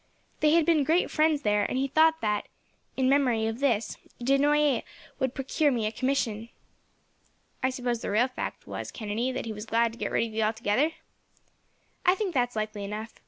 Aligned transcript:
They 0.39 0.53
had 0.53 0.65
been 0.65 0.83
great 0.83 1.11
friends 1.11 1.43
there, 1.43 1.63
and 1.63 1.77
he 1.77 1.87
thought 1.87 2.21
that, 2.21 2.47
in 2.97 3.07
memory 3.07 3.45
of 3.45 3.59
this, 3.59 3.97
de 4.17 4.35
Noailles 4.39 4.81
would 5.19 5.35
procure 5.35 5.69
me 5.69 5.85
a 5.85 5.91
commission." 5.91 6.49
"I 7.61 7.69
suppose 7.69 8.01
the 8.01 8.09
real 8.09 8.27
fact 8.27 8.65
was, 8.65 8.89
Kennedy, 8.89 9.31
that 9.31 9.45
he 9.45 9.53
was 9.53 9.67
glad 9.67 9.93
to 9.93 9.99
get 9.99 10.11
rid 10.11 10.25
of 10.29 10.33
you 10.33 10.41
altogether?" 10.41 10.93
"I 12.03 12.15
think 12.15 12.33
that 12.33 12.49
is 12.49 12.55
likely 12.55 12.83
enough. 12.83 13.13